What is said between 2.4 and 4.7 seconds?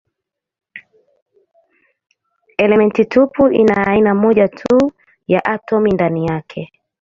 Elementi tupu ina aina moja